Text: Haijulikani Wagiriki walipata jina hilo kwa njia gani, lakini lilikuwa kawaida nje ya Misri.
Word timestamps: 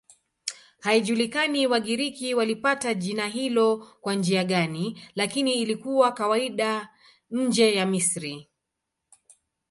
Haijulikani 0.79 1.67
Wagiriki 1.67 2.33
walipata 2.35 2.93
jina 2.93 3.27
hilo 3.27 3.77
kwa 4.01 4.13
njia 4.15 4.43
gani, 4.43 5.01
lakini 5.15 5.55
lilikuwa 5.55 6.11
kawaida 6.11 6.89
nje 7.31 7.75
ya 7.75 7.85
Misri. 7.85 8.49